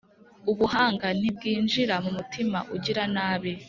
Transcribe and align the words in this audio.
Ubuhanga 0.51 1.07
ntibwinjira 1.19 1.95
mu 2.03 2.11
mutima 2.17 2.57
ugira 2.75 3.03
nabi, 3.15 3.51